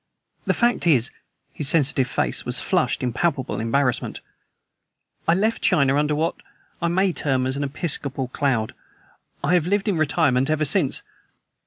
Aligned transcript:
The 0.47 0.55
fact 0.55 0.87
is" 0.87 1.11
his 1.53 1.69
sensitive 1.69 2.07
face 2.07 2.41
flushed 2.41 3.03
in 3.03 3.13
palpable 3.13 3.59
embarrassment 3.59 4.19
"I 5.27 5.35
left 5.35 5.61
China 5.61 5.95
under 5.95 6.15
what 6.15 6.37
I 6.81 6.87
may 6.87 7.13
term 7.13 7.45
an 7.45 7.63
episcopal 7.63 8.27
cloud. 8.29 8.73
I 9.43 9.53
have 9.53 9.67
lived 9.67 9.87
in 9.87 9.97
retirement 9.97 10.49
ever 10.49 10.65
since. 10.65 11.03